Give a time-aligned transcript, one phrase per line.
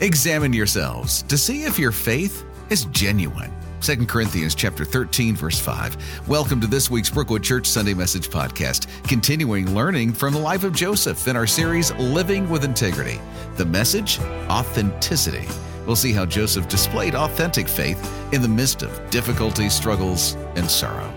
[0.00, 3.52] Examine yourselves to see if your faith is genuine.
[3.80, 6.28] 2 Corinthians chapter 13 verse 5.
[6.28, 10.72] Welcome to this week's Brookwood Church Sunday Message podcast, continuing learning from the life of
[10.72, 13.20] Joseph in our series Living with Integrity.
[13.56, 15.48] The message, authenticity.
[15.84, 17.98] We'll see how Joseph displayed authentic faith
[18.32, 21.12] in the midst of difficulties, struggles, and sorrow.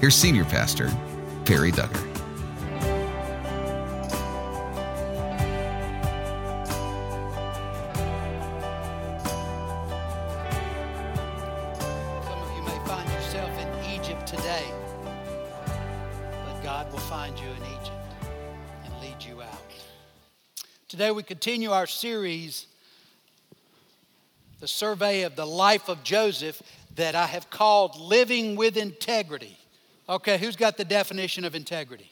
[0.00, 0.90] Here's senior pastor
[1.44, 2.11] Perry Duggar.
[21.12, 22.66] We continue our series,
[24.60, 26.62] the survey of the life of Joseph,
[26.94, 29.58] that I have called Living with Integrity.
[30.08, 32.10] Okay, who's got the definition of integrity?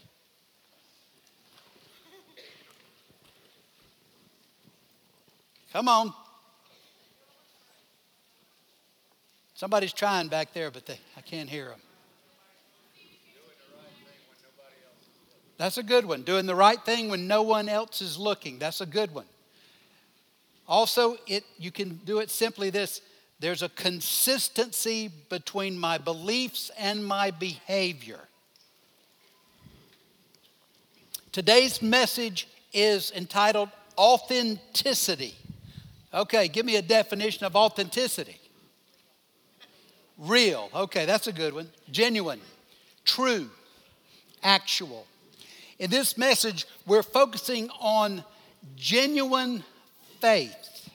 [5.73, 6.13] Come on.
[9.55, 11.81] Somebody's trying back there, but they, I can't hear them.
[15.61, 16.23] That's a good one.
[16.23, 18.59] Doing the right thing when no one else is looking.
[18.59, 19.27] That's a good one.
[20.67, 23.03] Also, it, you can do it simply this
[23.41, 28.21] there's a consistency between my beliefs and my behavior.
[31.31, 35.35] Today's message is entitled Authenticity.
[36.15, 38.41] Okay, give me a definition of authenticity.
[40.17, 40.71] Real.
[40.75, 41.69] Okay, that's a good one.
[41.91, 42.41] Genuine,
[43.05, 43.51] true,
[44.43, 45.07] actual,
[45.81, 48.23] in this message, we're focusing on
[48.77, 49.65] genuine
[50.21, 50.91] faith.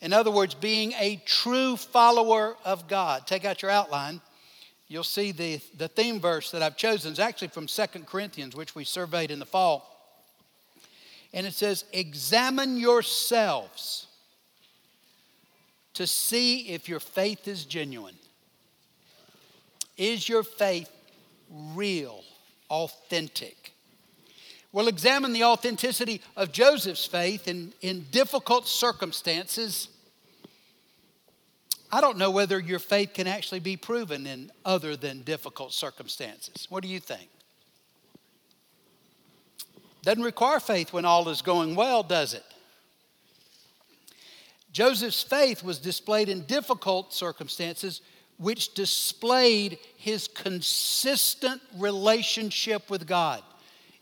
[0.00, 3.26] In other words, being a true follower of God.
[3.26, 4.22] Take out your outline.
[4.88, 8.74] You'll see the, the theme verse that I've chosen is actually from Second Corinthians, which
[8.74, 9.86] we surveyed in the fall.
[11.34, 14.06] And it says, Examine yourselves
[15.92, 18.16] to see if your faith is genuine.
[19.98, 20.90] Is your faith
[21.50, 22.24] real,
[22.70, 23.71] authentic?
[24.72, 29.88] We'll examine the authenticity of Joseph's faith in, in difficult circumstances.
[31.90, 36.66] I don't know whether your faith can actually be proven in other than difficult circumstances.
[36.70, 37.28] What do you think?
[40.02, 42.44] Doesn't require faith when all is going well, does it?
[44.72, 48.00] Joseph's faith was displayed in difficult circumstances,
[48.38, 53.42] which displayed his consistent relationship with God.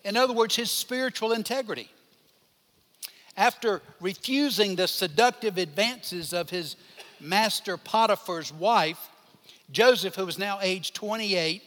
[0.05, 1.91] In other words, his spiritual integrity.
[3.37, 6.77] After refusing the seductive advances of his
[7.21, 9.09] master Potiphar's wife,
[9.71, 11.63] Joseph, who was now age 28,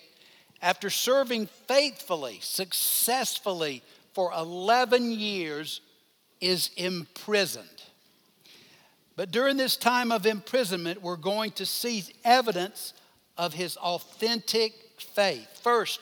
[0.61, 3.81] after serving faithfully, successfully
[4.13, 5.81] for 11 years,
[6.41, 7.67] is imprisoned.
[9.15, 12.93] But during this time of imprisonment, we're going to see evidence
[13.37, 15.47] of his authentic faith.
[15.61, 15.99] First,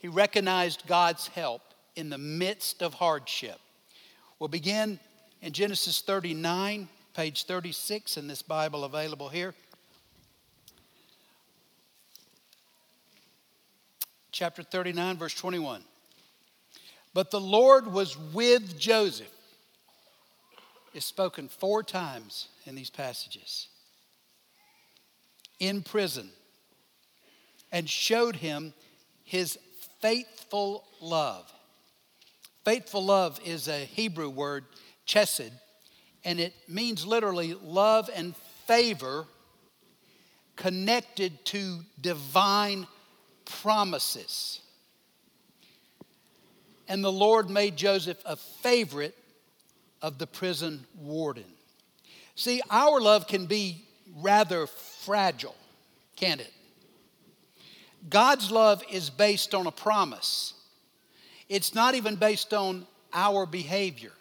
[0.00, 1.62] he recognized God's help
[1.94, 3.58] in the midst of hardship.
[4.38, 4.98] We'll begin
[5.42, 9.54] in Genesis 39, page 36 in this Bible available here.
[14.32, 15.82] Chapter 39, verse 21.
[17.12, 19.30] But the Lord was with Joseph.
[20.94, 23.68] is spoken four times in these passages.
[25.58, 26.30] In prison,
[27.70, 28.72] and showed him
[29.24, 29.58] his
[30.00, 31.50] faithful love.
[32.64, 34.64] Faithful love is a Hebrew word,
[35.06, 35.52] chesed,
[36.24, 39.26] and it means literally love and favor
[40.56, 42.86] connected to divine
[43.44, 44.60] promises.
[46.86, 49.16] And the Lord made Joseph a favorite
[50.02, 51.44] of the prison warden.
[52.34, 53.84] See, our love can be
[54.16, 55.56] rather fragile,
[56.16, 56.52] can't it?
[58.08, 60.54] God's love is based on a promise.
[61.48, 64.12] It's not even based on our behavior.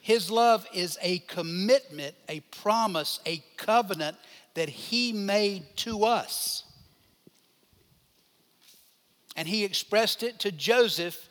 [0.00, 4.16] His love is a commitment, a promise, a covenant
[4.54, 6.64] that He made to us.
[9.36, 11.28] And He expressed it to Joseph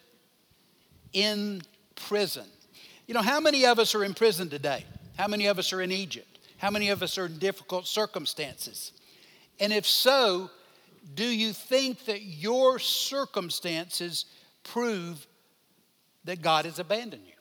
[1.13, 1.61] in
[1.95, 2.45] prison.
[3.07, 4.85] You know, how many of us are in prison today?
[5.17, 6.39] How many of us are in Egypt?
[6.57, 8.91] How many of us are in difficult circumstances?
[9.59, 10.51] And if so,
[11.13, 14.25] do you think that your circumstances
[14.63, 15.25] prove
[16.25, 17.33] that God has abandoned you?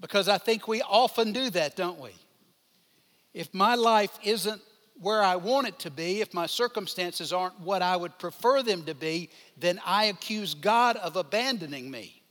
[0.00, 2.10] Because I think we often do that, don't we?
[3.34, 4.60] If my life isn't
[4.98, 8.84] where I want it to be, if my circumstances aren't what I would prefer them
[8.84, 12.22] to be, then I accuse God of abandoning me.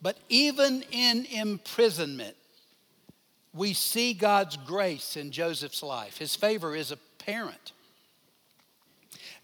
[0.00, 2.36] But even in imprisonment,
[3.54, 6.18] we see God's grace in Joseph's life.
[6.18, 7.72] His favor is apparent.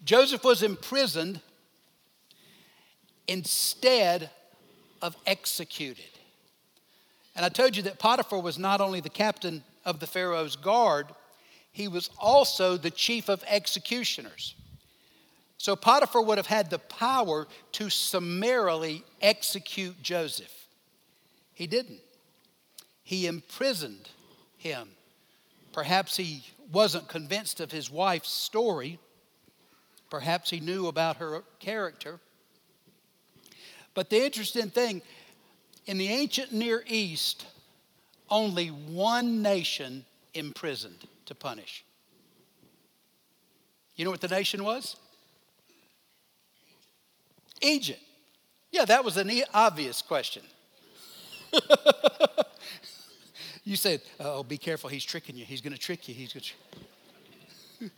[0.04, 1.40] Joseph was imprisoned
[3.26, 4.30] instead
[5.02, 6.04] of executed.
[7.36, 11.06] And I told you that Potiphar was not only the captain of the Pharaoh's guard,
[11.70, 14.54] he was also the chief of executioners.
[15.58, 20.52] So Potiphar would have had the power to summarily execute Joseph.
[21.52, 22.00] He didn't.
[23.08, 24.10] He imprisoned
[24.58, 24.86] him.
[25.72, 28.98] Perhaps he wasn't convinced of his wife's story.
[30.10, 32.20] Perhaps he knew about her character.
[33.94, 35.00] But the interesting thing
[35.86, 37.46] in the ancient Near East,
[38.28, 40.04] only one nation
[40.34, 41.86] imprisoned to punish.
[43.96, 44.96] You know what the nation was?
[47.62, 48.02] Egypt.
[48.70, 50.42] Yeah, that was an obvious question.
[53.68, 54.88] you said, "Oh, be careful!
[54.88, 55.44] He's tricking you.
[55.44, 56.14] He's going to trick you.
[56.14, 56.42] He's going
[57.82, 57.90] to."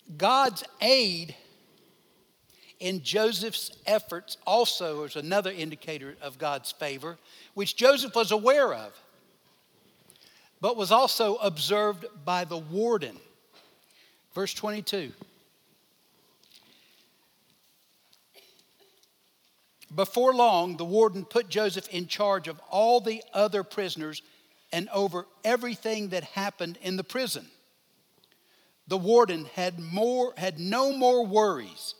[0.18, 1.36] God's aid
[2.80, 7.16] in Joseph's efforts also is another indicator of God's favor,
[7.54, 9.00] which Joseph was aware of,
[10.60, 13.16] but was also observed by the warden.
[14.34, 15.12] Verse 22.
[19.94, 24.22] Before long, the warden put Joseph in charge of all the other prisoners
[24.72, 27.46] and over everything that happened in the prison.
[28.86, 31.94] The warden had, more, had no more worries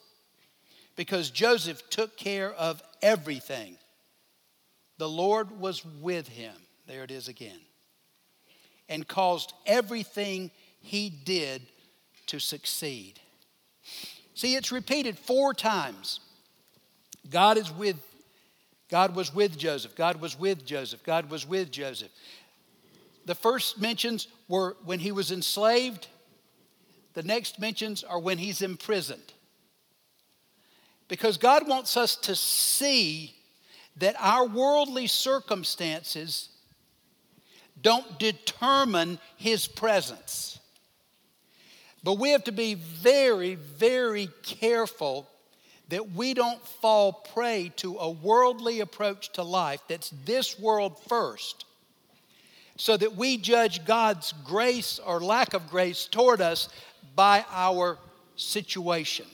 [0.96, 3.76] because Joseph took care of everything.
[4.98, 6.54] The Lord was with him.
[6.86, 7.60] There it is again.
[8.88, 10.50] And caused everything
[10.80, 11.62] he did
[12.26, 13.20] to succeed.
[14.34, 16.20] See, it's repeated four times.
[17.30, 17.96] God is with
[18.90, 19.94] God was with Joseph.
[19.94, 21.02] God was with Joseph.
[21.04, 22.10] God was with Joseph.
[23.26, 26.06] The first mentions were when he was enslaved.
[27.12, 29.34] The next mentions are when he's imprisoned.
[31.08, 33.34] Because God wants us to see
[33.96, 36.50] that our worldly circumstances
[37.80, 40.58] don't determine His presence.
[42.02, 45.28] But we have to be very, very careful
[45.88, 51.64] that we don't fall prey to a worldly approach to life that's this world first,
[52.76, 56.68] so that we judge God's grace or lack of grace toward us
[57.14, 57.98] by our
[58.36, 59.26] situation.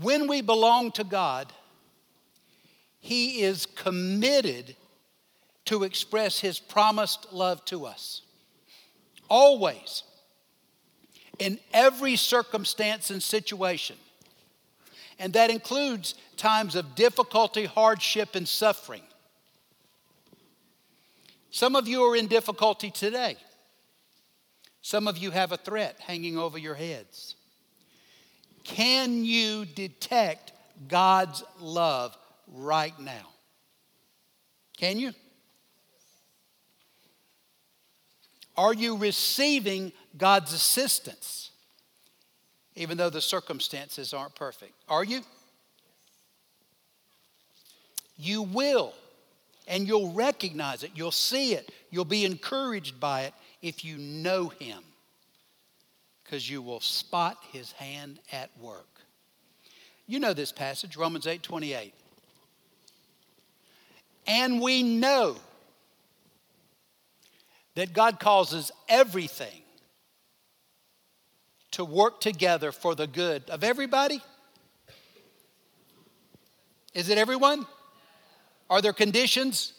[0.00, 1.52] when we belong to God,
[3.00, 4.76] He is committed
[5.66, 8.22] to express His promised love to us.
[9.28, 10.02] Always.
[11.38, 13.96] In every circumstance and situation.
[15.18, 19.02] And that includes times of difficulty, hardship, and suffering.
[21.50, 23.36] Some of you are in difficulty today.
[24.80, 27.36] Some of you have a threat hanging over your heads.
[28.64, 30.52] Can you detect
[30.88, 32.16] God's love
[32.48, 33.28] right now?
[34.76, 35.12] Can you?
[38.56, 41.50] Are you receiving God's assistance,
[42.74, 44.72] even though the circumstances aren't perfect?
[44.88, 45.20] Are you?
[48.16, 48.94] You will,
[49.66, 54.48] and you'll recognize it, you'll see it, you'll be encouraged by it if you know
[54.48, 54.82] Him
[56.32, 58.88] because you will spot his hand at work.
[60.06, 61.92] You know this passage, Romans 8 28.
[64.26, 65.36] And we know
[67.74, 69.61] that God causes everything
[71.72, 74.22] to work together for the good of everybody?
[76.94, 77.66] Is it everyone?
[78.70, 79.72] Are there conditions?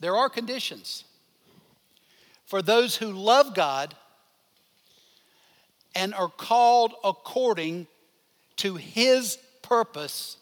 [0.00, 1.04] There are conditions.
[2.46, 3.94] For those who love God
[5.94, 7.86] and are called according
[8.56, 10.36] to his purpose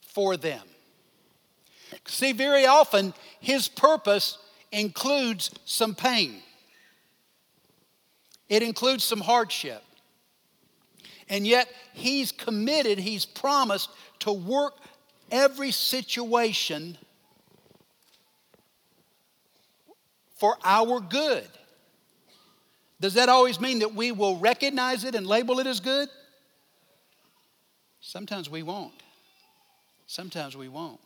[0.00, 0.62] for them.
[2.06, 4.38] See, very often his purpose
[4.72, 6.42] includes some pain,
[8.48, 9.82] it includes some hardship.
[11.28, 13.90] And yet, he's committed, he's promised
[14.20, 14.74] to work
[15.30, 16.96] every situation
[20.36, 21.48] for our good.
[23.00, 26.08] Does that always mean that we will recognize it and label it as good?
[28.00, 28.94] Sometimes we won't.
[30.06, 31.00] Sometimes we won't.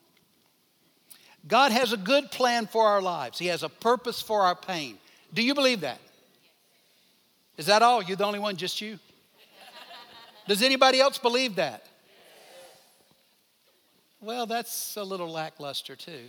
[1.48, 4.98] God has a good plan for our lives, He has a purpose for our pain.
[5.32, 5.98] Do you believe that?
[7.56, 8.02] Is that all?
[8.02, 8.98] You're the only one, just you?
[10.50, 11.86] Does anybody else believe that?
[14.20, 16.24] Well, that's a little lackluster too.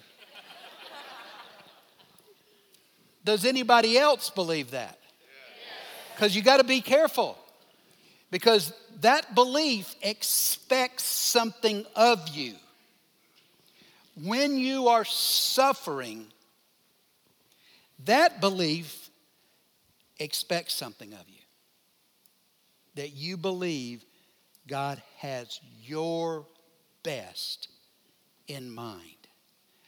[3.25, 4.99] Does anybody else believe that?
[6.13, 7.35] Because you got to be careful.
[8.29, 12.53] Because that belief expects something of you.
[14.23, 16.27] When you are suffering,
[18.05, 19.09] that belief
[20.19, 21.41] expects something of you.
[22.93, 24.05] That you believe
[24.71, 26.45] God has your
[27.03, 27.67] best
[28.47, 29.27] in mind.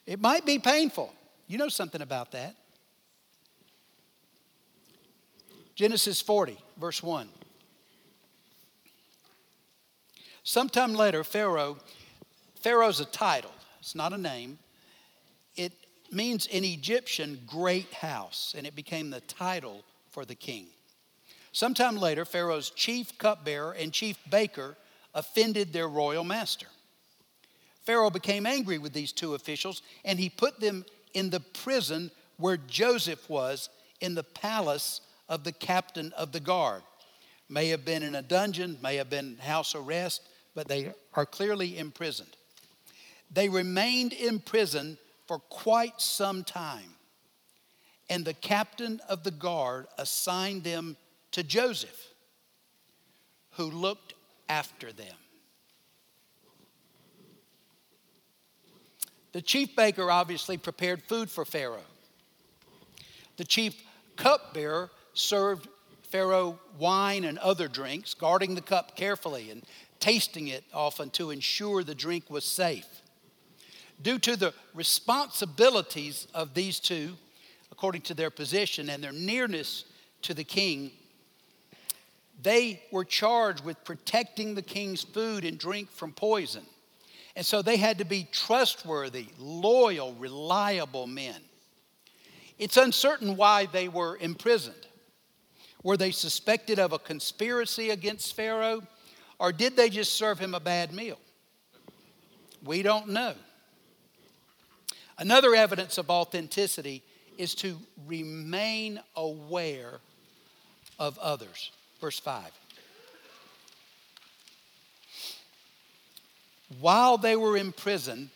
[0.05, 1.13] It might be painful.
[1.47, 2.57] You know something about that.
[5.73, 7.29] Genesis 40, verse 1.
[10.43, 11.77] Sometime later, Pharaoh,
[12.59, 14.59] Pharaoh's a title, it's not a name.
[15.55, 15.71] It
[16.11, 20.67] means in Egyptian, great house, and it became the title for the king.
[21.53, 24.75] Sometime later, Pharaoh's chief cupbearer and chief baker
[25.13, 26.65] offended their royal master.
[27.83, 30.83] Pharaoh became angry with these two officials and he put them
[31.13, 33.69] in the prison where Joseph was
[34.01, 36.81] in the palace of the captain of the guard.
[37.50, 40.22] May have been in a dungeon, may have been house arrest,
[40.55, 42.36] but they are clearly imprisoned.
[43.31, 46.95] They remained in prison for quite some time,
[48.10, 50.98] and the captain of the guard assigned them
[51.33, 52.13] to Joseph,
[53.51, 54.13] who looked
[54.47, 55.15] after them.
[59.33, 61.89] The chief baker obviously prepared food for Pharaoh.
[63.37, 63.75] The chief
[64.15, 65.67] cupbearer served
[66.03, 69.63] Pharaoh wine and other drinks, guarding the cup carefully and
[69.99, 72.85] tasting it often to ensure the drink was safe.
[73.99, 77.13] Due to the responsibilities of these two,
[77.71, 79.85] according to their position and their nearness
[80.21, 80.91] to the king,
[82.41, 86.65] they were charged with protecting the king's food and drink from poison.
[87.35, 91.41] And so they had to be trustworthy, loyal, reliable men.
[92.59, 94.87] It's uncertain why they were imprisoned.
[95.83, 98.83] Were they suspected of a conspiracy against Pharaoh?
[99.39, 101.19] Or did they just serve him a bad meal?
[102.63, 103.33] We don't know.
[105.17, 107.03] Another evidence of authenticity
[107.37, 109.99] is to remain aware
[110.99, 111.71] of others.
[112.03, 112.51] Verse 5.
[116.81, 118.29] While they were in prison,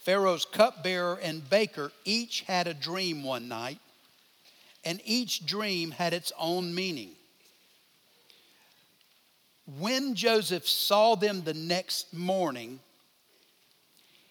[0.00, 3.78] Pharaoh's cupbearer and baker each had a dream one night
[4.84, 7.10] and each dream had its own meaning.
[9.78, 12.80] When Joseph saw them the next morning,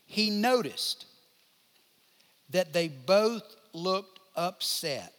[0.08, 1.06] he noticed
[2.50, 5.14] that they both looked upset.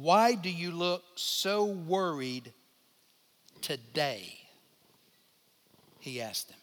[0.00, 2.52] Why do you look so worried
[3.60, 4.38] today?
[5.98, 6.58] He asked them.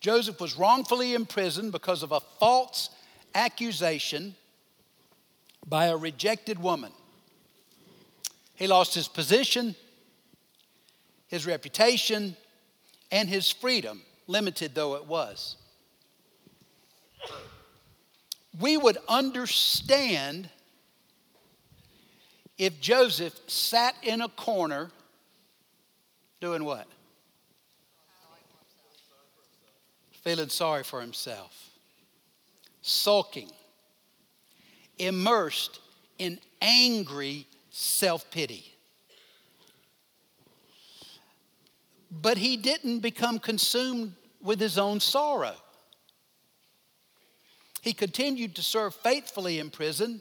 [0.00, 2.90] Joseph was wrongfully imprisoned because of a false
[3.34, 4.34] accusation
[5.66, 6.92] by a rejected woman.
[8.54, 9.74] He lost his position,
[11.28, 12.36] his reputation,
[13.10, 15.56] and his freedom, limited though it was.
[18.60, 20.50] We would understand
[22.58, 24.90] if Joseph sat in a corner
[26.40, 26.86] doing what?
[30.22, 31.70] Feeling sorry for himself,
[32.82, 33.50] sulking
[34.98, 35.80] immersed
[36.18, 38.72] in angry self pity.
[42.10, 45.54] But he didn't become consumed with his own sorrow.
[47.82, 50.20] He continued to serve faithfully in prison.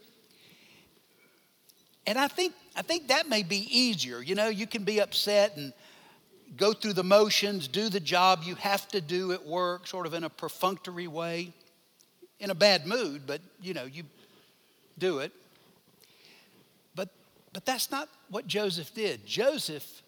[2.08, 4.22] And I think, I think that may be easier.
[4.22, 5.74] You know, you can be upset and
[6.58, 10.14] go through the motions, do the job you have to do at work, sort of
[10.14, 11.52] in a perfunctory way,
[12.40, 14.04] in a bad mood, but you know, you
[14.98, 15.32] do it.
[16.96, 17.10] But,
[17.54, 19.26] but that's not what Joseph did.
[19.26, 20.02] Joseph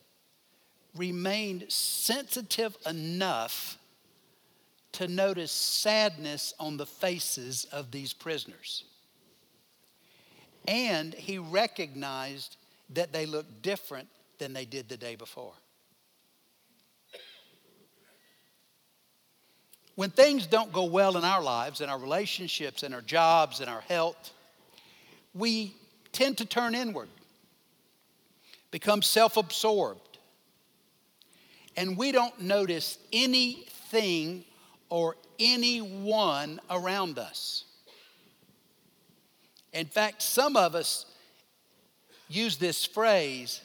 [0.95, 3.77] remained sensitive enough
[4.93, 8.83] to notice sadness on the faces of these prisoners.
[10.67, 12.57] And he recognized
[12.91, 14.07] that they looked different
[14.37, 15.53] than they did the day before.
[19.95, 23.67] When things don't go well in our lives, in our relationships, in our jobs, in
[23.67, 24.31] our health,
[25.33, 25.73] we
[26.11, 27.09] tend to turn inward,
[28.69, 30.19] become self absorbed,
[31.75, 34.43] and we don't notice anything
[34.89, 37.63] or anyone around us.
[39.73, 41.05] In fact, some of us
[42.29, 43.61] use this phrase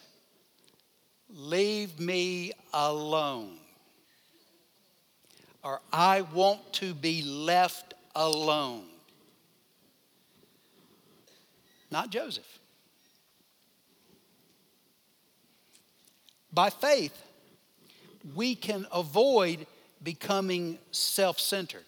[1.29, 3.57] leave me alone.
[5.63, 8.83] Or I want to be left alone.
[11.89, 12.59] Not Joseph.
[16.51, 17.19] By faith,
[18.35, 19.65] we can avoid
[20.03, 21.85] becoming self centered.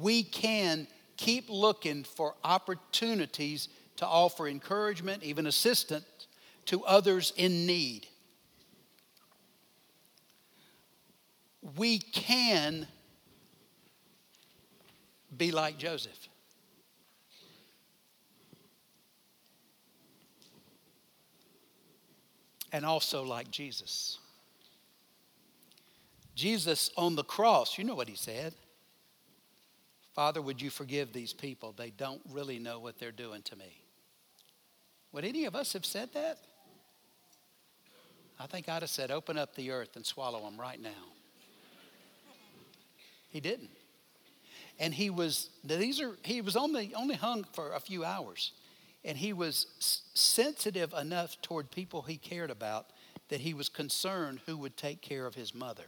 [0.00, 0.86] We can
[1.22, 6.26] keep looking for opportunities to offer encouragement, even assistance
[6.66, 8.08] to others in need.
[11.76, 12.88] We can
[15.36, 16.28] be like Joseph.
[22.72, 24.18] And also like Jesus.
[26.34, 28.54] Jesus on the cross, you know what he said.
[30.14, 31.72] Father, would you forgive these people?
[31.76, 33.82] They don't really know what they're doing to me.
[35.12, 36.38] Would any of us have said that?
[38.38, 40.90] I think I'd have said, open up the earth and swallow them right now.
[43.28, 43.70] He didn't.
[44.78, 48.52] And he was, these are, he was only, only hung for a few hours.
[49.04, 49.66] And he was
[50.14, 52.86] sensitive enough toward people he cared about
[53.28, 55.84] that he was concerned who would take care of his mother.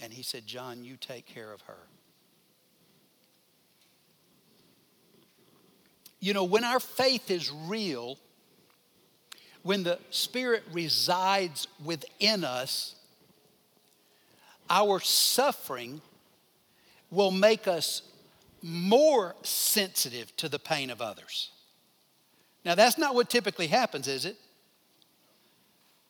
[0.00, 1.78] And he said, John, you take care of her.
[6.20, 8.18] You know, when our faith is real,
[9.62, 12.94] when the Spirit resides within us,
[14.70, 16.00] our suffering
[17.10, 18.02] will make us
[18.62, 21.50] more sensitive to the pain of others.
[22.64, 24.36] Now, that's not what typically happens, is it?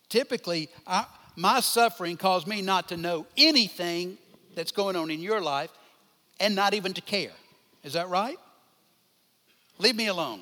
[0.09, 4.19] Typically, I, my suffering caused me not to know anything
[4.55, 5.71] that's going on in your life
[6.41, 7.33] and not even to care.
[7.83, 8.37] Is that right?
[9.79, 10.41] Leave me alone.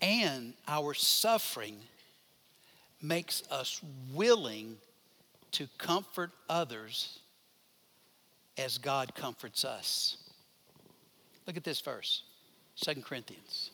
[0.00, 1.76] And our suffering
[3.00, 3.80] makes us
[4.12, 4.76] willing
[5.52, 7.18] to comfort others
[8.58, 10.16] as God comforts us.
[11.46, 12.22] Look at this verse,
[12.82, 13.70] 2 Corinthians.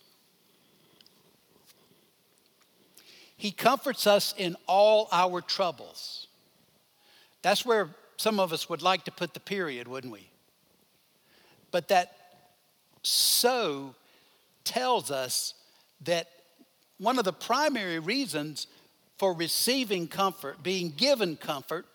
[3.40, 6.26] He comforts us in all our troubles.
[7.40, 10.28] That's where some of us would like to put the period, wouldn't we?
[11.70, 12.14] But that
[13.02, 13.94] so
[14.62, 15.54] tells us
[16.02, 16.28] that
[16.98, 18.66] one of the primary reasons
[19.16, 21.86] for receiving comfort, being given comfort,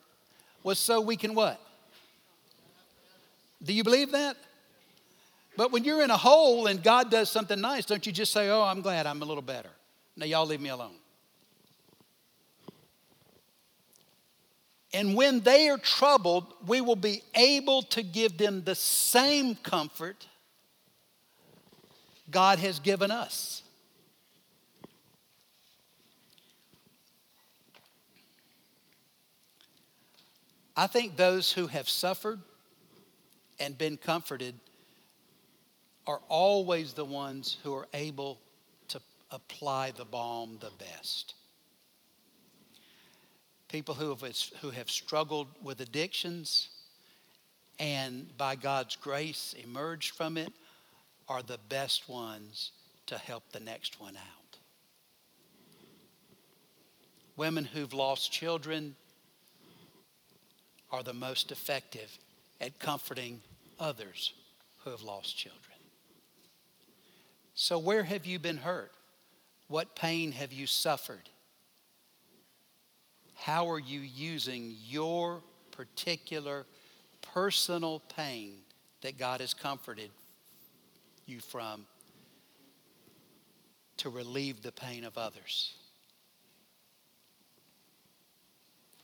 [0.64, 1.62] was so we can what?
[3.62, 4.36] Do you believe that?
[5.56, 8.50] But when you're in a hole and God does something nice, don't you just say,
[8.50, 9.70] Oh, I'm glad I'm a little better?
[10.18, 10.96] Now, y'all leave me alone.
[14.96, 20.26] And when they are troubled, we will be able to give them the same comfort
[22.32, 23.62] God has given us.
[30.78, 32.40] I think those who have suffered
[33.60, 34.56] and been comforted
[36.08, 38.40] are always the ones who are able
[38.88, 41.34] to apply the balm the best
[43.76, 44.24] people who have,
[44.62, 46.70] who have struggled with addictions
[47.78, 50.54] and by God's grace emerged from it
[51.28, 52.72] are the best ones
[53.08, 54.58] to help the next one out.
[57.36, 58.96] Women who've lost children
[60.90, 62.18] are the most effective
[62.62, 63.42] at comforting
[63.78, 64.32] others
[64.86, 65.60] who have lost children.
[67.56, 68.94] So, where have you been hurt?
[69.68, 71.30] What pain have you suffered?
[73.36, 76.66] How are you using your particular
[77.22, 78.56] personal pain
[79.02, 80.10] that God has comforted
[81.26, 81.86] you from
[83.98, 85.74] to relieve the pain of others?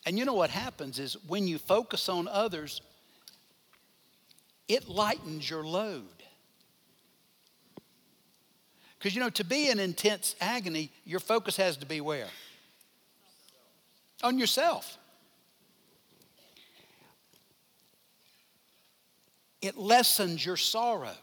[0.06, 2.82] And you know what happens is when you focus on others,
[4.68, 6.06] it lightens your load.
[8.98, 12.28] Because you know, to be in intense agony, your focus has to be where?
[14.24, 14.98] On yourself.
[19.62, 21.16] It lessens your sorrow.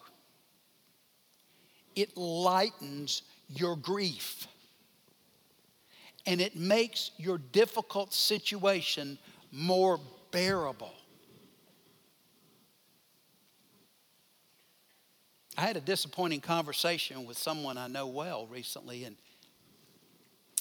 [1.97, 4.47] It lightens your grief.
[6.27, 9.19] And it makes your difficult situation
[9.51, 9.99] more
[10.31, 10.93] bearable.
[15.57, 19.17] I had a disappointing conversation with someone I know well recently, and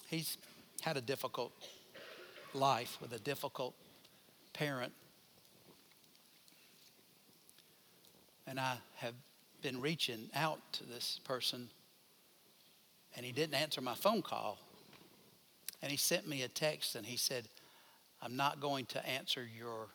[0.08, 0.38] he's
[0.82, 1.52] had a difficult
[2.58, 3.74] life with a difficult
[4.54, 4.91] parent.
[8.46, 9.13] And I have
[9.62, 11.70] been reaching out to this person,
[13.15, 14.58] and he didn't answer my phone call.
[15.82, 17.48] And he sent me a text and he said,
[18.22, 19.89] I'm not going to answer your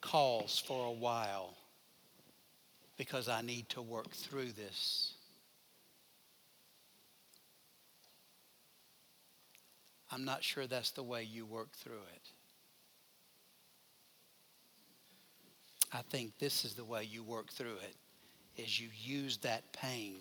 [0.00, 1.54] calls for a while
[2.96, 5.14] because I need to work through this.
[10.10, 12.30] I'm not sure that's the way you work through it.
[15.92, 17.96] I think this is the way you work through it
[18.60, 20.16] is you use that pain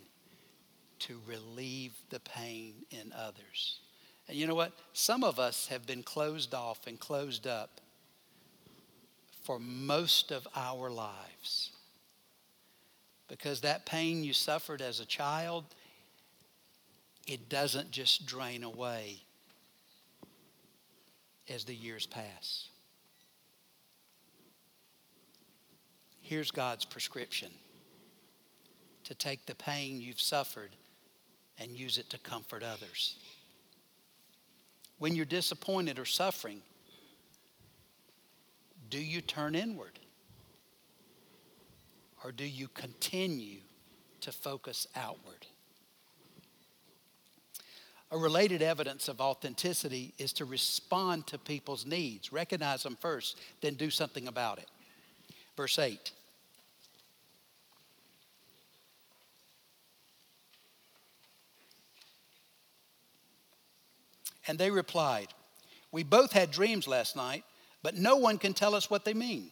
[1.00, 3.80] to relieve the pain in others.
[4.28, 4.74] And you know what?
[4.94, 7.82] Some of us have been closed off and closed up
[9.44, 11.72] for most of our lives.
[13.28, 15.66] Because that pain you suffered as a child,
[17.28, 19.22] it doesn't just drain away
[21.50, 22.70] as the years pass.
[26.22, 27.50] Here's God's prescription
[29.06, 30.76] to take the pain you've suffered
[31.58, 33.16] and use it to comfort others.
[35.00, 36.62] When you're disappointed or suffering,
[38.90, 39.98] do you turn inward?
[42.24, 43.62] Or do you continue
[44.22, 45.48] to focus outward?
[48.12, 53.76] A related evidence of authenticity is to respond to people's needs, recognize them first, then
[53.76, 54.68] do something about it.
[55.56, 56.12] Verse 8.
[64.48, 65.28] And they replied,
[65.92, 67.44] We both had dreams last night,
[67.84, 69.52] but no one can tell us what they mean.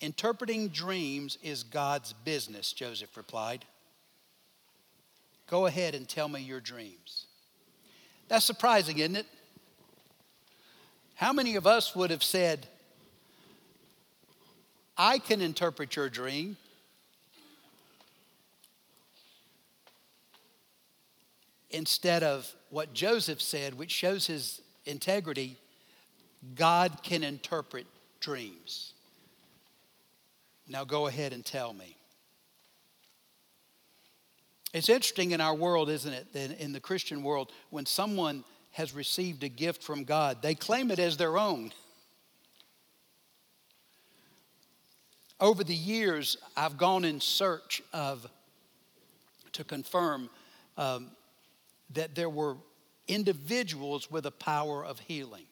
[0.00, 3.64] Interpreting dreams is God's business, Joseph replied.
[5.46, 7.26] Go ahead and tell me your dreams.
[8.28, 9.26] That's surprising, isn't it?
[11.14, 12.66] How many of us would have said,
[14.96, 16.56] I can interpret your dream?
[21.70, 25.56] Instead of what Joseph said, which shows his integrity,
[26.54, 27.86] God can interpret
[28.20, 28.94] dreams.
[30.68, 31.96] Now go ahead and tell me.
[34.74, 36.32] It's interesting in our world, isn't it?
[36.32, 40.90] That in the Christian world, when someone has received a gift from God, they claim
[40.90, 41.72] it as their own.
[45.40, 48.26] Over the years, I've gone in search of,
[49.52, 50.28] to confirm
[50.76, 51.12] um,
[51.92, 52.56] that there were
[53.06, 55.44] individuals with a power of healing.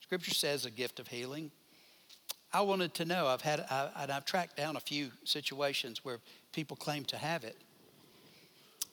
[0.00, 1.50] Scripture says a gift of healing.
[2.54, 3.26] I wanted to know.
[3.26, 6.20] I've had, I, and I've tracked down a few situations where
[6.52, 7.58] people claim to have it.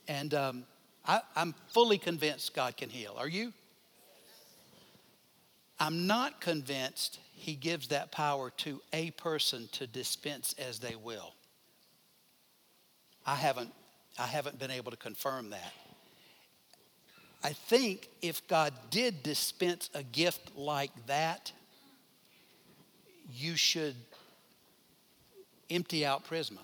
[0.09, 0.63] And um,
[1.05, 3.15] I, I'm fully convinced God can heal.
[3.17, 3.53] Are you?
[5.79, 11.35] I'm not convinced he gives that power to a person to dispense as they will.
[13.25, 13.71] I haven't,
[14.17, 15.73] I haven't been able to confirm that.
[17.43, 21.53] I think if God did dispense a gift like that,
[23.31, 23.95] you should
[25.69, 26.57] empty out Prisma.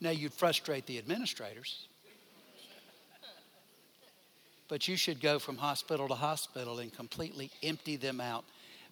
[0.00, 1.88] Now, you'd frustrate the administrators,
[4.68, 8.44] but you should go from hospital to hospital and completely empty them out.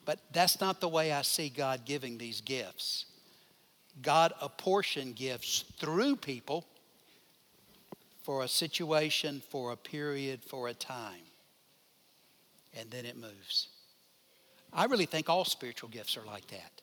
[0.06, 3.06] But that's not the way I see God giving these gifts.
[4.02, 6.66] God apportioned gifts through people
[8.22, 11.22] for a situation, for a period, for a time,
[12.76, 13.68] and then it moves.
[14.72, 16.80] I really think all spiritual gifts are like that.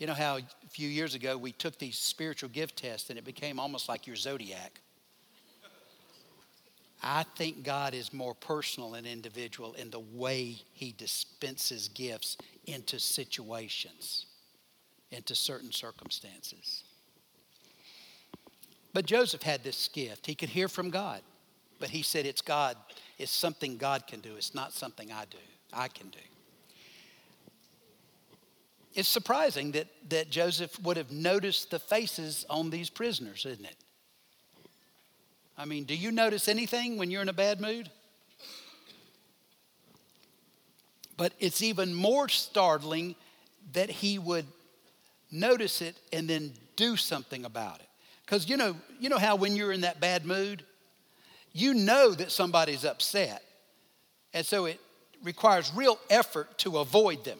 [0.00, 3.24] You know how a few years ago we took these spiritual gift tests and it
[3.24, 4.80] became almost like your zodiac?
[7.02, 12.98] I think God is more personal and individual in the way He dispenses gifts into
[12.98, 14.24] situations,
[15.10, 16.82] into certain circumstances.
[18.94, 20.26] But Joseph had this gift.
[20.26, 21.20] He could hear from God,
[21.78, 22.76] but he said, It's God,
[23.18, 25.38] it's something God can do, it's not something I do,
[25.74, 26.20] I can do
[28.94, 33.76] it's surprising that, that Joseph would have noticed the faces on these prisoners, isn't it?
[35.56, 37.90] I mean, do you notice anything when you're in a bad mood?
[41.16, 43.14] But it's even more startling
[43.74, 44.46] that he would
[45.30, 47.88] notice it and then do something about it.
[48.24, 50.64] Because you know, you know how when you're in that bad mood,
[51.52, 53.42] you know that somebody's upset.
[54.32, 54.80] And so it
[55.22, 57.38] requires real effort to avoid them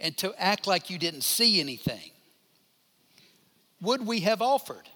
[0.00, 2.10] and to act like you didn't see anything.
[3.80, 4.88] Would we have offered?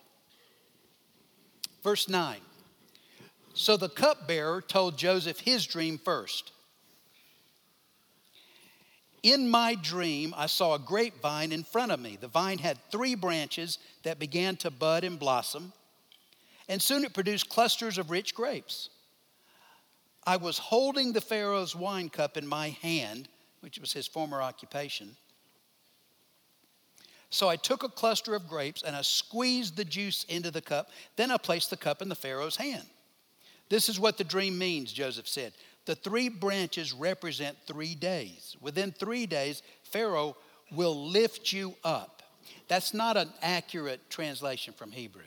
[1.82, 2.38] Verse 9.
[3.54, 6.52] So the cupbearer told Joseph his dream first.
[9.22, 12.18] In my dream, I saw a grapevine in front of me.
[12.20, 15.72] The vine had three branches that began to bud and blossom,
[16.68, 18.88] and soon it produced clusters of rich grapes.
[20.26, 23.28] I was holding the Pharaoh's wine cup in my hand,
[23.62, 25.16] which was his former occupation.
[27.30, 30.90] So I took a cluster of grapes and I squeezed the juice into the cup.
[31.16, 32.84] Then I placed the cup in the Pharaoh's hand.
[33.70, 35.54] This is what the dream means, Joseph said.
[35.86, 38.56] The three branches represent three days.
[38.60, 40.36] Within three days, Pharaoh
[40.70, 42.22] will lift you up.
[42.68, 45.22] That's not an accurate translation from Hebrew.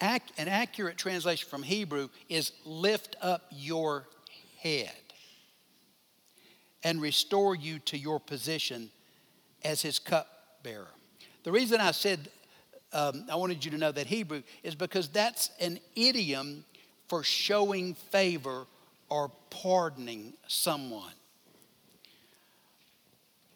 [0.00, 4.06] An accurate translation from Hebrew is lift up your
[4.60, 4.92] head
[6.84, 8.90] and restore you to your position
[9.64, 10.88] as his cupbearer.
[11.44, 12.28] The reason I said
[12.92, 16.64] um, I wanted you to know that Hebrew is because that's an idiom
[17.08, 18.66] for showing favor
[19.08, 21.12] or pardoning someone.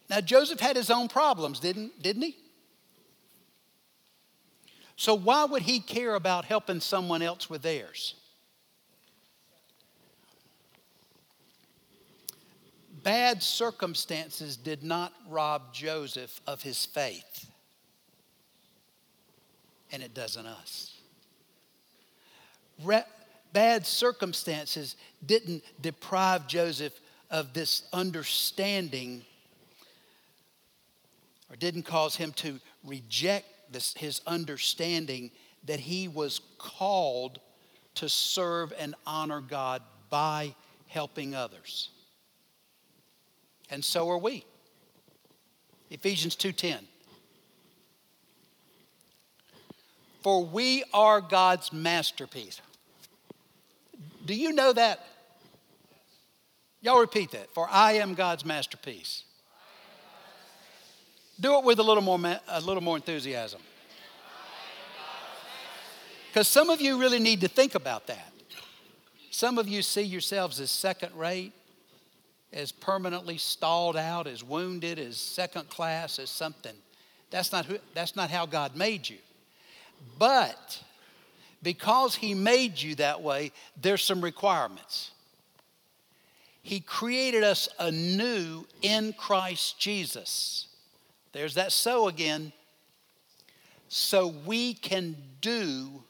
[0.09, 2.37] Now, Joseph had his own problems, didn't, didn't he?
[4.95, 8.15] So, why would he care about helping someone else with theirs?
[13.07, 17.49] Bad circumstances did not rob Joseph of his faith,
[19.93, 20.93] and it doesn't us.
[22.83, 23.05] Re-
[23.53, 26.99] bad circumstances didn't deprive Joseph
[27.31, 29.21] of this understanding
[31.49, 35.31] or didn't cause him to reject this, his understanding
[35.63, 37.39] that he was called
[37.95, 40.53] to serve and honor God by
[40.87, 41.91] helping others.
[43.69, 44.45] And so are we.
[45.89, 46.87] Ephesians 2:10
[50.21, 52.61] For we are God's masterpiece.
[54.25, 55.05] Do you know that?
[56.81, 57.49] Y'all repeat that.
[57.53, 59.23] For I am God's masterpiece.
[61.39, 63.61] Do it with a little more, a little more enthusiasm.
[66.27, 68.31] Because some of you really need to think about that.
[69.31, 71.53] Some of you see yourselves as second rate,
[72.53, 76.75] as permanently stalled out, as wounded, as second class, as something.
[77.29, 79.17] That's not, who, that's not how God made you.
[80.17, 80.81] But
[81.61, 85.11] because He made you that way, there's some requirements.
[86.61, 90.67] He created us anew in Christ Jesus.
[91.31, 92.51] There's that so again.
[93.89, 96.03] So we can do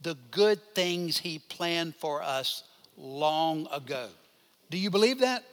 [0.00, 2.64] the good things He planned for us
[2.96, 4.08] long ago.
[4.70, 5.44] Do you believe that?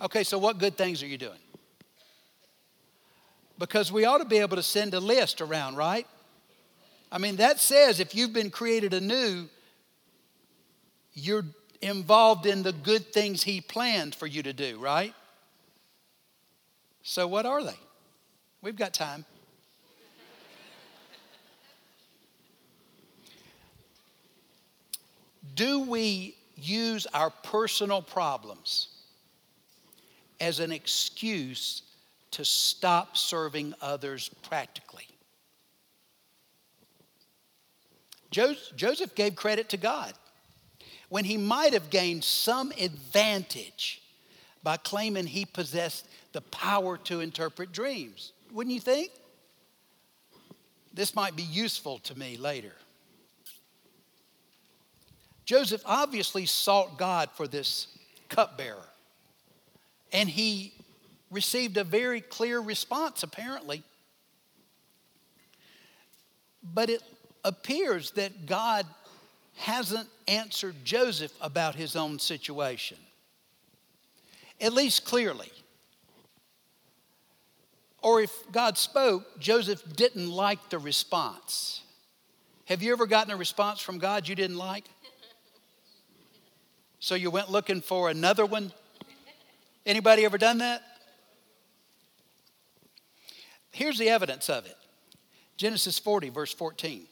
[0.00, 1.38] Okay, so what good things are you doing?
[3.58, 6.06] Because we ought to be able to send a list around, right?
[7.10, 9.48] I mean, that says if you've been created anew,
[11.14, 11.46] you're
[11.80, 15.14] involved in the good things He planned for you to do, right?
[17.02, 17.78] So, what are they?
[18.60, 19.24] We've got time.
[25.54, 28.88] Do we use our personal problems
[30.40, 31.82] as an excuse
[32.32, 35.06] to stop serving others practically?
[38.30, 40.12] Joseph gave credit to God
[41.08, 44.02] when he might have gained some advantage
[44.62, 48.32] by claiming he possessed the power to interpret dreams.
[48.52, 49.10] Wouldn't you think?
[50.92, 52.72] This might be useful to me later.
[55.44, 57.86] Joseph obviously sought God for this
[58.28, 58.88] cupbearer,
[60.12, 60.72] and he
[61.30, 63.82] received a very clear response, apparently.
[66.62, 67.02] But it
[67.44, 68.86] appears that God
[69.56, 72.98] hasn't answered Joseph about his own situation,
[74.60, 75.50] at least clearly.
[78.02, 81.82] Or if God spoke, Joseph didn't like the response.
[82.66, 84.84] Have you ever gotten a response from God you didn't like?
[86.98, 88.72] So you went looking for another one?
[89.86, 90.82] Anybody ever done that?
[93.70, 94.76] Here's the evidence of it
[95.56, 97.06] Genesis 40, verse 14.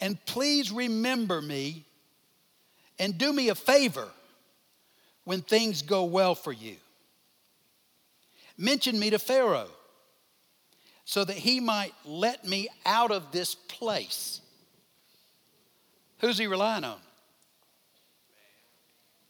[0.00, 1.84] And please remember me
[2.98, 4.08] and do me a favor
[5.24, 6.76] when things go well for you.
[8.56, 9.70] Mention me to Pharaoh
[11.04, 14.40] so that he might let me out of this place.
[16.24, 16.96] Who's he relying on?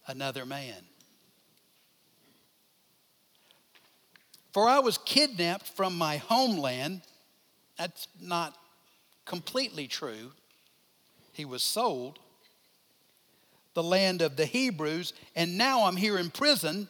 [0.07, 0.77] Another man.
[4.53, 7.01] For I was kidnapped from my homeland.
[7.77, 8.57] That's not
[9.25, 10.31] completely true
[11.33, 12.17] he was sold.
[13.73, 16.87] the land of the Hebrews, and now I'm here in prison,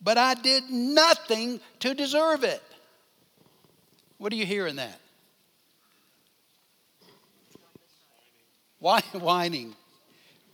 [0.00, 2.62] but I did nothing to deserve it.
[4.18, 5.00] What do you hear in that?
[9.12, 9.74] Whining,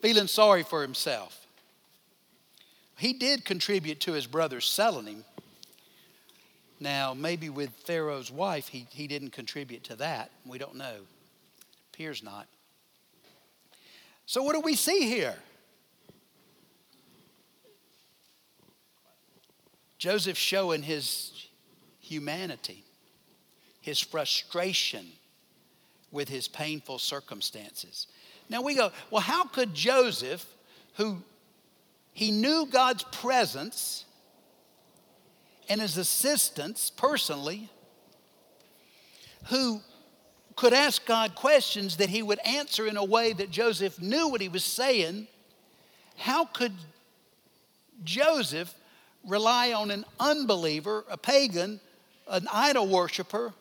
[0.01, 1.47] feeling sorry for himself.
[2.97, 5.25] He did contribute to his brothers selling him.
[6.79, 10.31] Now, maybe with Pharaoh's wife, he, he didn't contribute to that.
[10.45, 10.97] We don't know.
[11.93, 12.47] Appears not.
[14.27, 15.37] So, what do we see here?
[19.99, 21.49] Joseph showing his
[22.01, 22.85] humanity,
[23.81, 25.07] his frustration
[26.13, 28.07] with his painful circumstances.
[28.49, 30.47] Now we go, well, how could Joseph,
[30.97, 31.23] who
[32.13, 34.05] he knew God's presence
[35.69, 37.71] and his assistance personally,
[39.47, 39.81] who
[40.55, 44.41] could ask God questions that he would answer in a way that Joseph knew what
[44.41, 45.27] he was saying,
[46.17, 46.75] how could
[48.05, 48.75] Joseph
[49.27, 51.81] rely on an unbeliever, a pagan,
[52.29, 53.55] an idol worshiper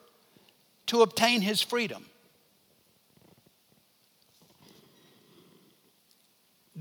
[0.88, 2.06] to obtain his freedom?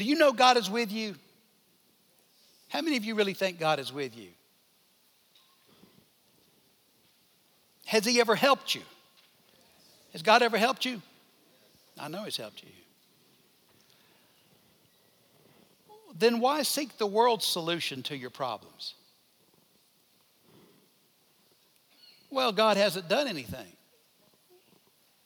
[0.00, 1.14] Do you know God is with you?
[2.68, 4.28] How many of you really think God is with you?
[7.84, 8.80] Has He ever helped you?
[10.14, 11.02] Has God ever helped you?
[11.98, 12.70] I know He's helped you.
[16.18, 18.94] Then why seek the world's solution to your problems?
[22.30, 23.76] Well, God hasn't done anything.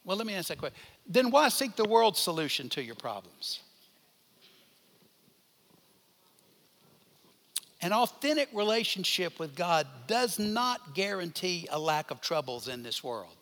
[0.03, 0.77] Well, let me ask that question.
[1.07, 3.61] Then why seek the world's solution to your problems?
[7.81, 13.35] An authentic relationship with God does not guarantee a lack of troubles in this world.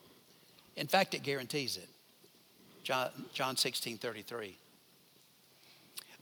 [0.76, 1.88] In fact, it guarantees it.
[2.84, 4.58] John, John 16 33.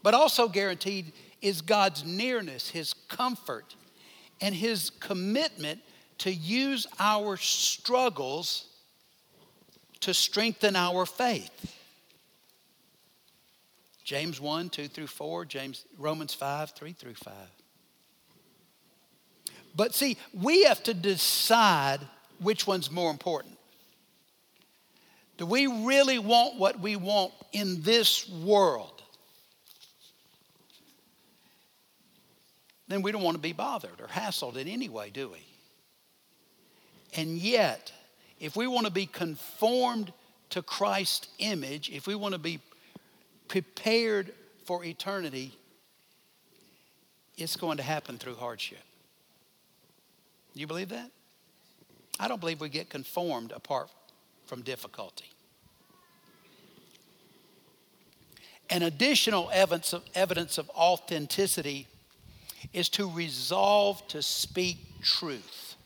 [0.02, 3.74] But also guaranteed is God's nearness, His comfort,
[4.40, 5.80] and His commitment
[6.18, 8.66] to use our struggles
[10.00, 11.76] to strengthen our faith.
[14.04, 17.32] James 1, 2 through 4, James, Romans 5, 3 through 5.
[19.74, 22.00] But see, we have to decide
[22.40, 23.58] which one's more important.
[25.38, 29.02] Do we really want what we want in this world?
[32.88, 35.46] Then we don't want to be bothered or hassled in any way, do we?
[37.16, 37.92] And yet,
[38.38, 40.12] if we want to be conformed
[40.50, 42.60] to Christ's image, if we want to be
[43.48, 44.32] prepared
[44.64, 45.56] for eternity,
[47.36, 48.82] it's going to happen through hardship.
[50.54, 51.10] You believe that?
[52.20, 53.90] I don't believe we get conformed apart
[54.46, 55.30] from difficulty.
[58.70, 61.88] An additional evidence of, evidence of authenticity
[62.72, 65.76] is to resolve to speak truth.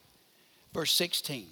[0.73, 1.47] Verse 16.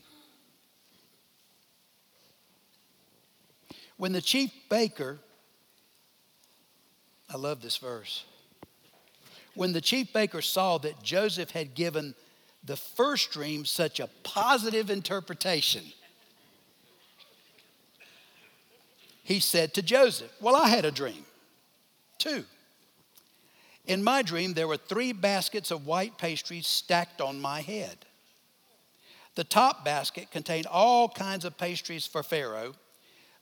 [3.97, 5.19] When the chief baker,
[7.33, 8.25] I love this verse.
[9.55, 12.15] When the chief baker saw that Joseph had given
[12.65, 15.85] the first dream such a positive interpretation.
[19.23, 21.25] He said to Joseph, Well, I had a dream,
[22.19, 22.45] too.
[23.87, 28.07] In my dream, there were three baskets of white pastries stacked on my head.
[29.35, 32.75] The top basket contained all kinds of pastries for Pharaoh,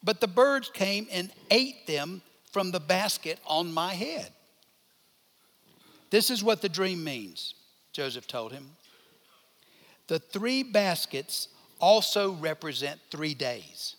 [0.03, 4.31] but the birds came and ate them from the basket on my head.
[6.11, 7.55] This is what the dream means,
[7.93, 8.71] Joseph told him.
[10.13, 11.49] The three baskets
[11.81, 13.97] also represent three days.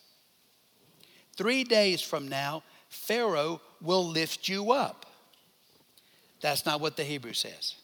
[1.36, 5.06] Three days from now, Pharaoh will lift you up.
[6.40, 7.74] That's not what the Hebrew says.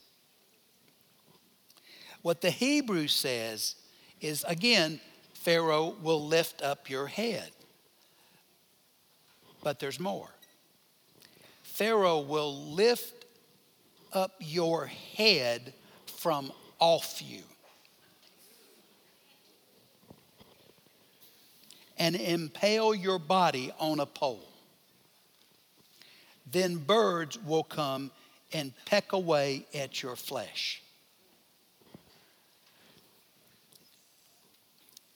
[2.23, 3.75] What the Hebrew says
[4.21, 5.01] is again,
[5.35, 7.51] Pharaoh will lift up your head.
[9.61, 10.31] But there's more.
[11.65, 13.25] Pharaoh will lift
[14.13, 15.75] up your head
[16.07, 17.43] from off you.
[22.01, 24.49] And impale your body on a pole.
[26.51, 28.11] Then birds will come
[28.55, 30.83] and peck away at your flesh.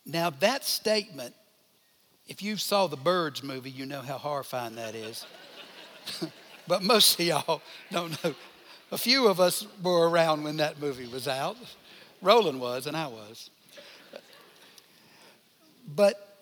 [0.07, 1.35] Now, that statement,
[2.29, 5.27] if you saw the Birds movie, you know how horrifying that is.
[6.69, 8.35] but most of y'all don't know.
[8.93, 11.57] A few of us were around when that movie was out.
[12.21, 13.49] Roland was, and I was.
[15.97, 16.34] But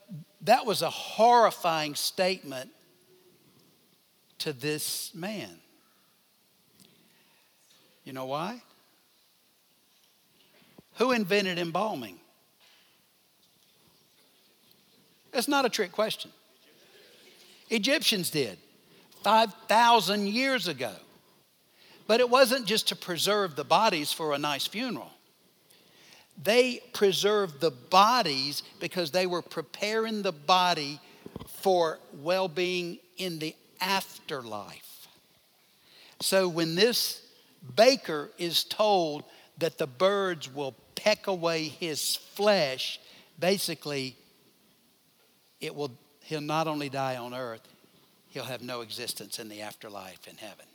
[0.42, 2.70] that was a horrifying statement
[4.38, 5.60] to this man,
[8.04, 8.60] You know why?
[10.94, 12.18] Who invented embalming?
[15.30, 16.30] That's not a trick question.
[17.70, 18.58] Egyptians did
[19.22, 20.92] 5,000 years ago.
[22.06, 25.10] But it wasn't just to preserve the bodies for a nice funeral.
[26.40, 31.00] They preserved the bodies because they were preparing the body
[31.46, 35.08] for well being in the afterlife.
[36.20, 37.20] So when this
[37.76, 39.24] baker is told
[39.58, 43.00] that the birds will peck away his flesh,
[43.38, 44.16] basically,
[45.60, 47.66] it will, he'll not only die on earth,
[48.28, 50.66] he'll have no existence in the afterlife in heaven.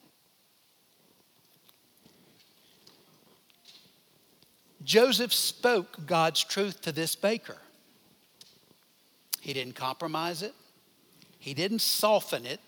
[4.87, 7.57] Joseph spoke God's truth to this baker.
[9.41, 10.53] He didn't compromise it,
[11.37, 12.61] he didn't soften it,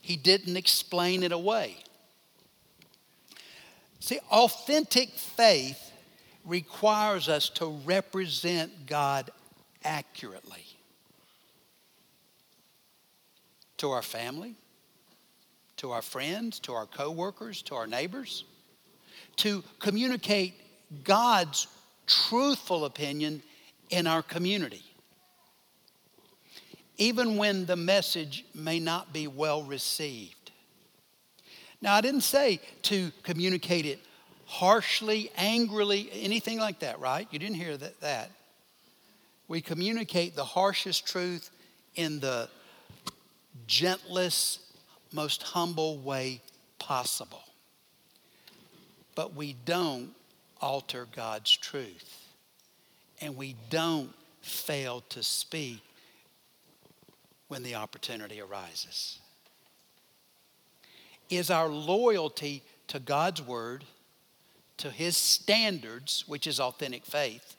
[0.00, 1.76] he didn't explain it away.
[4.00, 5.92] See, authentic faith
[6.44, 9.30] requires us to represent God
[9.84, 10.66] accurately
[13.76, 14.56] to our family,
[15.76, 18.44] to our friends, to our coworkers, to our neighbors,
[19.36, 20.54] to communicate
[21.04, 21.66] God's
[22.06, 23.42] truthful opinion
[23.90, 24.82] in our community.
[26.96, 30.50] Even when the message may not be well received.
[31.80, 34.00] Now, I didn't say to communicate it
[34.46, 37.28] harshly, angrily, anything like that, right?
[37.30, 38.00] You didn't hear that.
[38.00, 38.30] that.
[39.46, 41.50] We communicate the harshest truth
[41.94, 42.48] in the
[43.66, 44.60] gentlest,
[45.12, 46.40] most humble way
[46.78, 47.42] possible.
[49.14, 50.10] But we don't
[50.60, 52.26] alter God's truth.
[53.20, 55.82] And we don't fail to speak
[57.48, 59.18] when the opportunity arises.
[61.30, 63.84] Is our loyalty to God's word,
[64.78, 67.56] to his standards, which is authentic faith,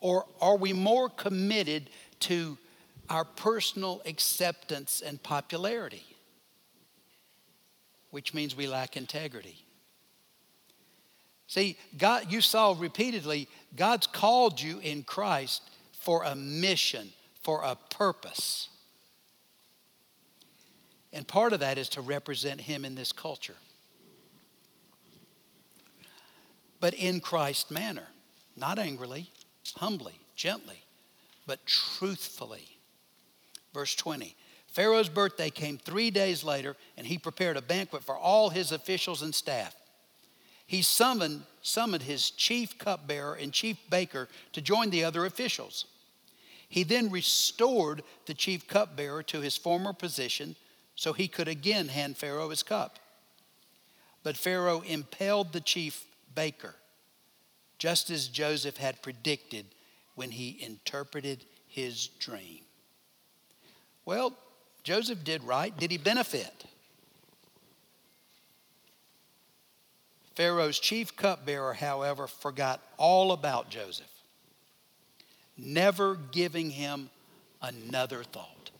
[0.00, 1.90] or are we more committed
[2.20, 2.58] to
[3.08, 6.04] our personal acceptance and popularity,
[8.10, 9.64] which means we lack integrity?
[11.46, 15.62] See, God, you saw repeatedly, God's called you in Christ
[15.92, 17.12] for a mission,
[17.42, 18.68] for a purpose.
[21.12, 23.56] And part of that is to represent Him in this culture.
[26.80, 28.08] But in Christ's manner,
[28.56, 29.30] not angrily,
[29.76, 30.82] humbly, gently,
[31.46, 32.78] but truthfully.
[33.72, 34.36] Verse 20
[34.68, 39.20] Pharaoh's birthday came three days later, and he prepared a banquet for all his officials
[39.20, 39.76] and staff
[40.72, 45.84] he summoned, summoned his chief cupbearer and chief baker to join the other officials.
[46.66, 50.56] He then restored the chief cupbearer to his former position
[50.94, 52.98] so he could again hand Pharaoh his cup.
[54.22, 56.74] But Pharaoh impelled the chief baker,
[57.76, 59.66] just as Joseph had predicted
[60.14, 62.60] when he interpreted his dream.
[64.06, 64.38] Well,
[64.84, 65.76] Joseph did right.
[65.76, 66.64] Did he benefit?
[70.34, 74.06] Pharaoh's chief cupbearer, however, forgot all about Joseph,
[75.56, 77.10] never giving him
[77.60, 78.70] another thought.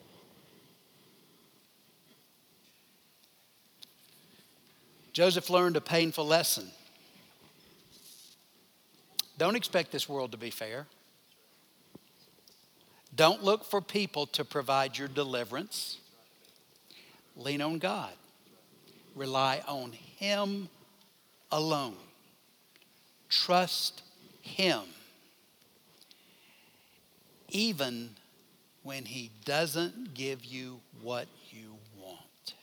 [5.12, 6.70] Joseph learned a painful lesson.
[9.36, 10.86] Don't expect this world to be fair.
[13.14, 15.98] Don't look for people to provide your deliverance.
[17.36, 18.12] Lean on God.
[19.14, 20.70] Rely on Him
[21.53, 21.94] alone.
[23.28, 24.03] Trust
[24.40, 24.80] Him.
[27.50, 28.11] Even
[28.82, 32.55] when He doesn't give you what you want.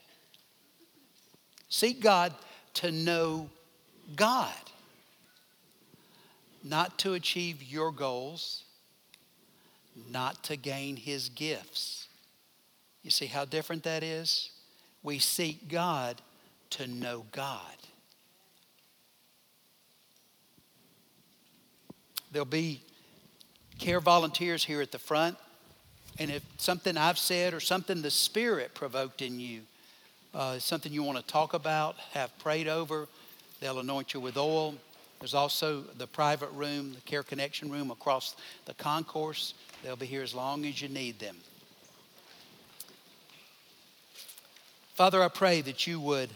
[1.69, 2.33] Seek God
[2.75, 3.49] to know
[4.15, 4.53] God,
[6.63, 8.63] not to achieve your goals,
[10.11, 12.07] not to gain His gifts.
[13.03, 14.51] You see how different that is?
[15.03, 16.21] We seek God
[16.71, 17.78] to know God.
[22.31, 22.81] There'll be
[23.79, 25.37] care volunteers here at the front.
[26.19, 29.61] And if something I've said or something the Spirit provoked in you,
[30.33, 33.07] uh, something you want to talk about, have prayed over,
[33.61, 34.75] they'll anoint you with oil.
[35.19, 39.53] There's also the private room, the Care Connection room across the concourse.
[39.83, 41.37] They'll be here as long as you need them.
[44.93, 46.29] Father, I pray that you would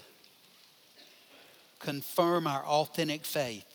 [1.80, 3.66] confirm our authentic faith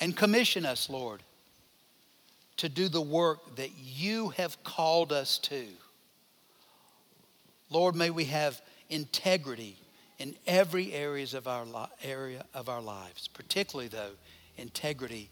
[0.00, 1.22] and commission us, Lord,
[2.58, 5.66] to do the work that you have called us to.
[7.70, 9.76] Lord, may we have integrity
[10.18, 14.10] in every areas of our li- area of our lives, particularly though
[14.58, 15.30] integrity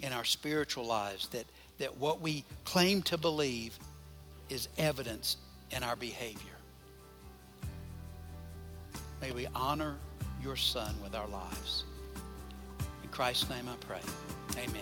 [0.00, 1.44] in our spiritual lives, that,
[1.78, 3.78] that what we claim to believe
[4.48, 5.36] is evidence
[5.70, 6.40] in our behavior.
[9.20, 9.96] May we honor
[10.42, 11.84] your Son with our lives.
[13.20, 14.00] Christ's name I pray.
[14.56, 14.80] Amen.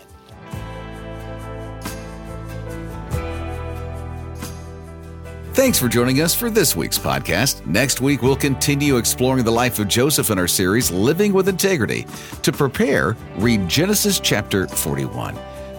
[5.55, 7.67] Thanks for joining us for this week's podcast.
[7.67, 12.07] Next week, we'll continue exploring the life of Joseph in our series, Living with Integrity.
[12.43, 15.37] To prepare, read Genesis chapter 41.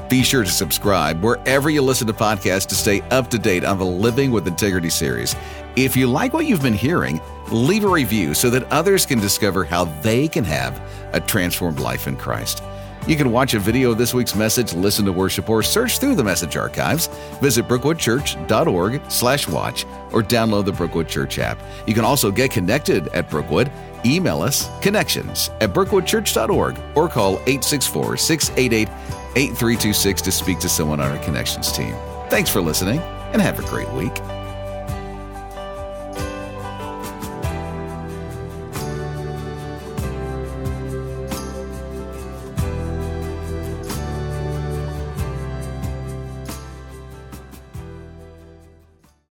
[0.09, 3.77] Be sure to subscribe wherever you listen to podcasts to stay up to date on
[3.77, 5.33] the Living with Integrity series.
[5.79, 7.21] If you like what you've been hearing,
[7.53, 10.81] leave a review so that others can discover how they can have
[11.13, 12.61] a transformed life in Christ.
[13.07, 16.15] You can watch a video of this week's message, listen to worship, or search through
[16.15, 17.07] the message archives.
[17.39, 21.57] Visit brookwoodchurch.org slash watch or download the Brookwood Church app.
[21.87, 23.71] You can also get connected at Brookwood.
[24.05, 28.89] Email us connections at brookwoodchurch.org or call 864 688
[29.37, 31.95] 8326 to speak to someone on our connections team.
[32.29, 32.99] Thanks for listening
[33.31, 34.21] and have a great week.